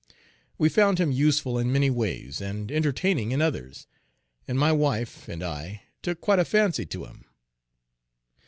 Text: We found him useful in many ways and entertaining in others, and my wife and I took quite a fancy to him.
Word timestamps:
We 0.57 0.67
found 0.67 0.97
him 0.99 1.11
useful 1.11 1.59
in 1.59 1.71
many 1.71 1.91
ways 1.91 2.41
and 2.41 2.71
entertaining 2.71 3.31
in 3.33 3.39
others, 3.39 3.85
and 4.47 4.57
my 4.57 4.71
wife 4.71 5.29
and 5.29 5.43
I 5.43 5.83
took 6.01 6.21
quite 6.21 6.39
a 6.39 6.43
fancy 6.45 6.87
to 6.87 7.05
him. 7.05 7.25